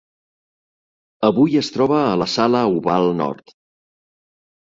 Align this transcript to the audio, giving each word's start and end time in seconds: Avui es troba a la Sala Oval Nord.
Avui 1.27 1.59
es 1.61 1.69
troba 1.75 1.99
a 2.05 2.17
la 2.21 2.27
Sala 2.37 2.63
Oval 2.79 3.09
Nord. 3.19 3.57